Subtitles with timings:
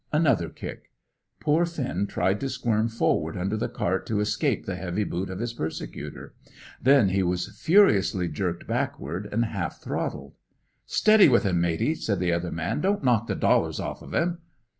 [0.11, 0.89] Another kick.
[1.39, 5.37] Poor Finn tried to squirm forward under the cart to escape the heavy boot of
[5.37, 6.33] his persecutor.
[6.81, 10.33] Then he was furiously jerked backward and half throttled.
[10.87, 12.81] "Steady with 'im, matey," said the other man.
[12.81, 14.39] "Don't knock the dollars off of 'im."